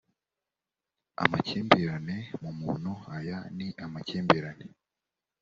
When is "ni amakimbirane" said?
3.57-4.65